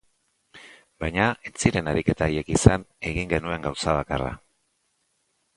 [1.03, 4.35] Baina ez ziren ariketa haiek izan egin genuen gauza bakarra.